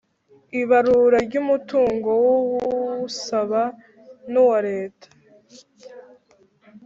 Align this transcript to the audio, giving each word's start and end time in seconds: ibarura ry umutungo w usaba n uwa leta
ibarura 0.61 1.17
ry 1.27 1.35
umutungo 1.41 2.09
w 2.23 2.27
usaba 3.07 3.61
n 4.31 4.33
uwa 4.43 4.59
leta 4.69 5.07